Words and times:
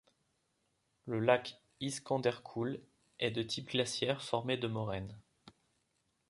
Le 1.05 1.19
lac 1.19 1.61
Iskanderkoul 1.79 2.81
est 3.19 3.29
de 3.29 3.43
type 3.43 3.69
glaciaire 3.69 4.23
formé 4.23 4.57
de 4.57 4.67
moraine. 4.67 5.15